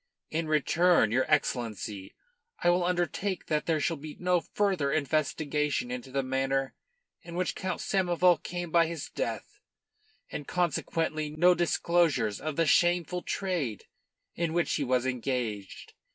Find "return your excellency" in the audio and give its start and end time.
0.47-2.15